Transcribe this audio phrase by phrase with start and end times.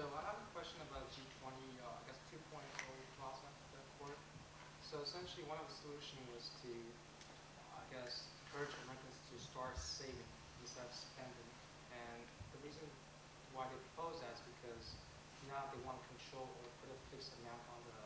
[0.00, 2.40] So I have a question about G20, uh, I guess 2.0
[3.20, 4.16] Plaza report.
[4.80, 6.72] So essentially, one of the solutions was to,
[7.76, 10.24] I guess, encourage Americans to start saving
[10.64, 11.50] instead of spending.
[11.92, 12.24] And
[12.56, 12.88] the reason
[13.52, 14.96] why they propose that is because
[15.52, 18.00] now they want to control or put a fixed amount on the,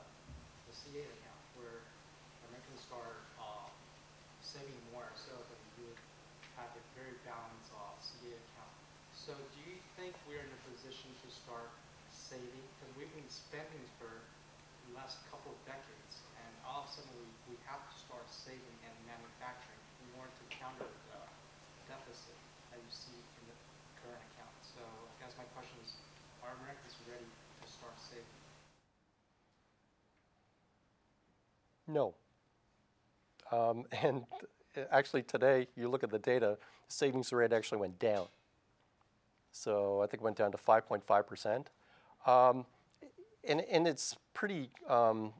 [0.67, 1.79] the CA account, where
[2.51, 3.71] Americans start uh,
[4.43, 6.03] saving more so that you would
[6.59, 8.75] have a very balanced uh, CA account.
[9.15, 11.71] So do you think we're in a position to start
[12.25, 12.65] saving?
[12.73, 14.09] Because we've been spending for
[14.89, 18.25] the last couple of decades, and all of a sudden we, we have to start
[18.33, 21.21] saving and manufacturing in order to counter the
[21.85, 22.37] deficit
[22.73, 23.57] that you see in the
[24.01, 24.57] current account.
[24.65, 25.93] So I guess my question is,
[26.41, 28.41] are Americans ready to start saving?
[31.93, 32.17] No.
[33.53, 34.25] Um, and
[34.89, 36.57] actually today, you look at the data,
[36.89, 38.33] savings rate actually went down.
[39.53, 41.69] So I think it went down to 5.5%.
[42.27, 42.67] Um,
[43.47, 45.33] and, and it's pretty, um,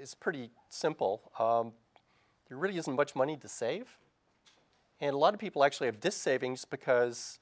[0.00, 1.30] it's pretty simple.
[1.38, 1.72] Um,
[2.48, 3.98] there really isn't much money to save.
[5.00, 7.38] And a lot of people actually have this savings because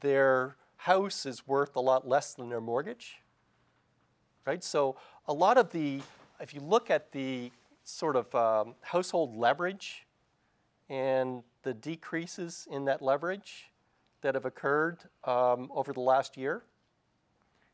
[0.00, 3.20] their house is worth a lot less than their mortgage.
[4.46, 4.64] Right?
[4.64, 4.96] So
[5.28, 6.00] a lot of the,
[6.40, 7.52] if you look at the
[7.84, 10.06] sort of um, household leverage
[10.88, 13.70] and the decreases in that leverage,
[14.22, 16.62] that have occurred um, over the last year.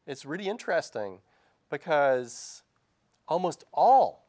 [0.06, 1.18] It's really interesting
[1.70, 2.62] because
[3.26, 4.26] almost all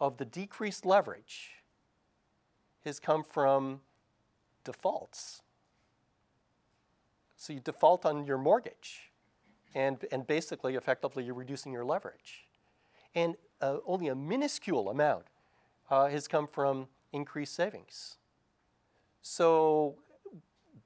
[0.00, 1.50] of the decreased leverage
[2.84, 3.80] has come from
[4.64, 5.42] defaults.
[7.36, 9.10] So you default on your mortgage,
[9.74, 12.46] and, and basically, effectively, you're reducing your leverage.
[13.14, 15.24] And uh, only a minuscule amount
[15.90, 18.16] uh, has come from increased savings.
[19.22, 19.96] So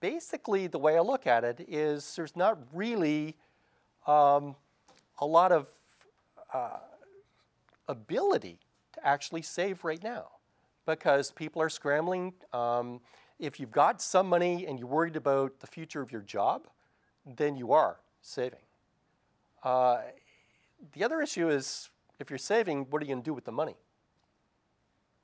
[0.01, 3.37] basically, the way I look at it is there's not really
[4.07, 4.55] um,
[5.19, 5.69] a lot of
[6.53, 6.79] uh,
[7.89, 8.59] ability
[8.93, 10.29] to actually save right now
[10.87, 12.33] because people are scrambling.
[12.53, 13.01] Um,
[13.39, 16.69] if you've got some money and you're worried about the future of your job,
[17.27, 18.61] then you are saving.
[19.63, 19.99] Uh,
[20.93, 23.53] the other issue is if you're saving, what are you going to do with the
[23.53, 23.77] money?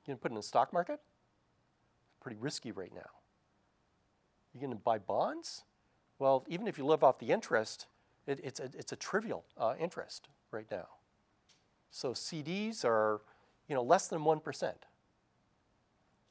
[0.05, 0.99] You're going to put it in the stock market?
[2.21, 3.09] Pretty risky right now.
[4.53, 5.63] You're going to buy bonds?
[6.19, 7.87] Well, even if you live off the interest,
[8.27, 10.87] it, it's, a, it's a trivial uh, interest right now.
[11.91, 13.21] So CDs are,
[13.67, 14.73] you know, less than 1%.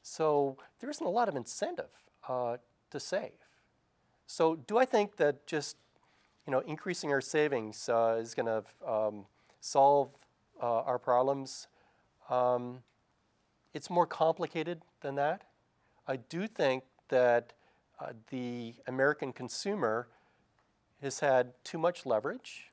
[0.01, 1.89] So there isn't a lot of incentive
[2.27, 2.57] uh,
[2.91, 3.31] to save.
[4.27, 5.77] So do I think that just,
[6.45, 9.25] you know, increasing our savings uh, is going to um,
[9.61, 10.09] solve
[10.61, 11.67] uh, our problems?
[12.29, 12.79] Um,
[13.73, 15.43] it's more complicated than that.
[16.07, 17.53] I do think that
[17.99, 20.07] uh, the American consumer
[21.03, 22.71] has had too much leverage,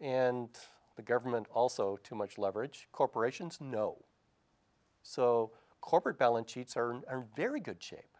[0.00, 0.48] and
[0.96, 2.88] the government also too much leverage.
[2.92, 3.96] Corporations, no.
[5.02, 8.16] So corporate balance sheets are, are in very good shape.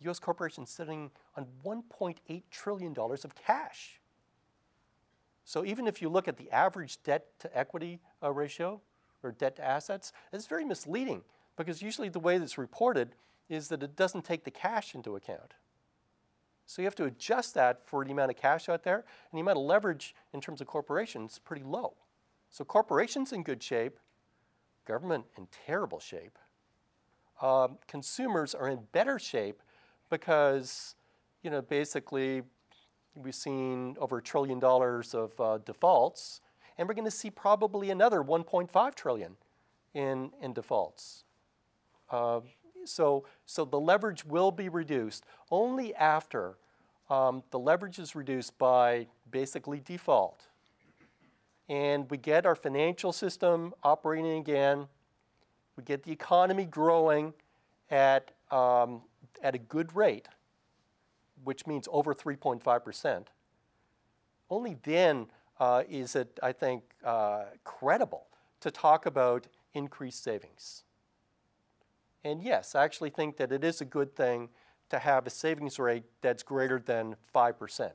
[0.00, 0.18] U.S.
[0.18, 4.00] corporations sitting on $1.8 trillion of cash.
[5.44, 8.80] So even if you look at the average debt to equity uh, ratio
[9.22, 11.22] or debt to assets, it's very misleading
[11.56, 13.14] because usually the way that's reported
[13.48, 15.54] is that it doesn't take the cash into account.
[16.66, 19.40] So you have to adjust that for the amount of cash out there, and the
[19.40, 21.94] amount of leverage in terms of corporations pretty low.
[22.50, 23.98] So corporations in good shape,
[24.86, 26.38] government in terrible shape.
[27.40, 29.62] Um, consumers are in better shape
[30.10, 30.94] because,
[31.42, 32.42] you know, basically
[33.14, 36.40] we've seen over a trillion dollars of uh, defaults,
[36.78, 39.36] and we're going to see probably another 1.5 trillion
[39.94, 41.24] in, in defaults.
[42.10, 42.40] Uh,
[42.84, 46.56] so, so the leverage will be reduced only after
[47.10, 50.46] um, the leverage is reduced by basically default.
[51.68, 54.88] And we get our financial system operating again.
[55.76, 57.34] We get the economy growing
[57.90, 59.02] at, um,
[59.42, 60.28] at a good rate,
[61.44, 63.26] which means over 3.5%.
[64.50, 65.26] Only then
[65.60, 68.26] uh, is it, I think, uh, credible
[68.60, 70.84] to talk about increased savings.
[72.24, 74.48] And yes, I actually think that it is a good thing
[74.90, 77.90] to have a savings rate that's greater than 5%.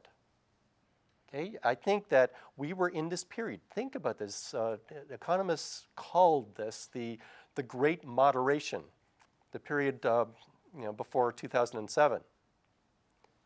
[1.30, 3.60] Okay, I think that we were in this period.
[3.74, 4.54] Think about this.
[4.54, 4.78] Uh,
[5.12, 7.20] economists called this the,
[7.56, 8.82] the Great Moderation,
[9.52, 10.26] the period uh,
[10.76, 12.22] you know, before 2007.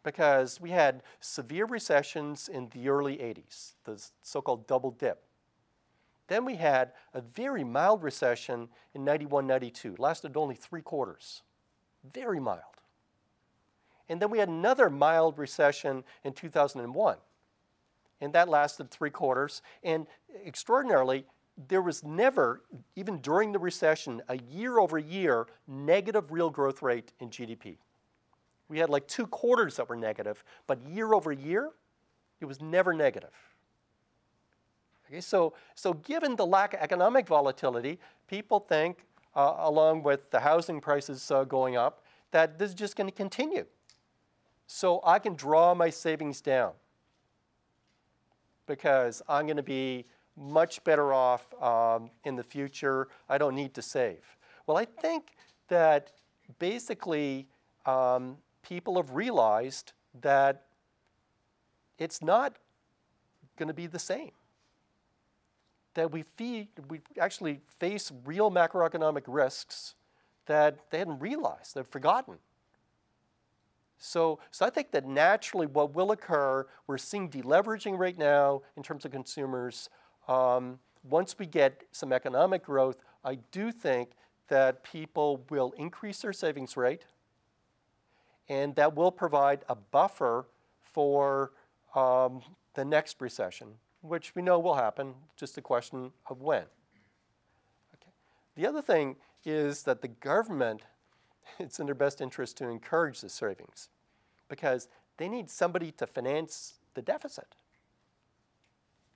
[0.04, 5.24] Because we had severe recessions in the early 80s, the so called double dip.
[6.32, 11.42] Then we had a very mild recession in 91 92, lasted only three quarters.
[12.10, 12.62] Very mild.
[14.08, 17.18] And then we had another mild recession in 2001.
[18.22, 19.62] and that lasted three quarters.
[19.84, 20.08] And
[20.46, 21.26] extraordinarily,
[21.68, 22.62] there was never,
[22.96, 27.76] even during the recession, a year over year negative real growth rate in GDP.
[28.70, 31.72] We had like two quarters that were negative, but year over year,
[32.40, 33.51] it was never negative.
[35.12, 38.00] Okay, so, so given the lack of economic volatility,
[38.30, 39.06] people think,
[39.36, 43.16] uh, along with the housing prices uh, going up, that this is just going to
[43.16, 43.66] continue.
[44.68, 46.72] So I can draw my savings down
[48.68, 50.06] because I'm going to be
[50.38, 53.10] much better off um, in the future.
[53.28, 54.38] I don't need to save.
[54.66, 55.36] Well, I think
[55.68, 56.14] that
[56.58, 57.50] basically
[57.86, 59.92] um, people have realized
[60.22, 60.68] that
[61.98, 62.56] it's not
[63.58, 64.32] going to be the same.
[65.94, 69.96] That we, fee- we actually face real macroeconomic risks
[70.46, 72.36] that they hadn't realized, they've forgotten.
[73.98, 78.82] So, so I think that naturally what will occur, we're seeing deleveraging right now in
[78.82, 79.90] terms of consumers.
[80.28, 84.12] Um, once we get some economic growth, I do think
[84.48, 87.06] that people will increase their savings rate,
[88.50, 90.48] and that will provide a buffer
[90.82, 91.52] for
[91.96, 92.42] um,
[92.74, 93.68] the next recession,
[94.02, 96.64] which we know will happen, just a question of when.
[97.96, 98.12] Okay.
[98.56, 99.16] The other thing
[99.46, 100.82] is that the government,
[101.60, 103.90] it's in their best interest to encourage the savings
[104.50, 104.88] because
[105.18, 107.56] they need somebody to finance the deficit.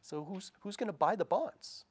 [0.01, 1.85] So who's, who's going to buy the bonds?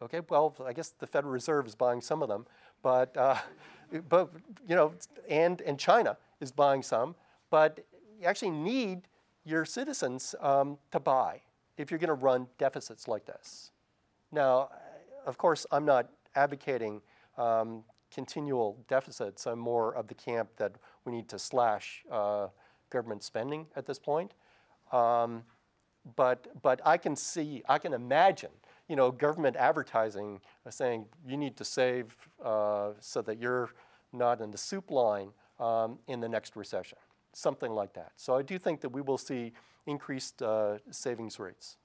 [0.00, 2.46] Okay, well, I guess the Federal Reserve is buying some of them,
[2.82, 3.36] but, uh,
[4.08, 4.30] but
[4.68, 4.92] you know,
[5.28, 7.16] and, and China is buying some,
[7.50, 7.84] but
[8.20, 9.08] you actually need
[9.44, 11.40] your citizens um, to buy
[11.76, 13.70] if you're going to run deficits like this.
[14.32, 14.70] Now,
[15.26, 17.02] of course, I'm not advocating
[17.36, 19.46] um, continual deficits.
[19.46, 20.72] I'm more of the camp that
[21.04, 22.48] we need to slash uh,
[22.90, 24.32] government spending at this point.
[24.92, 25.42] Um,
[26.14, 28.50] but, but I can see, I can imagine,
[28.88, 33.70] you know, government advertising uh, saying you need to save uh, so that you're
[34.12, 36.98] not in the soup line um, in the next recession,
[37.32, 38.12] something like that.
[38.16, 39.52] So I do think that we will see
[39.86, 41.76] increased uh, savings rates.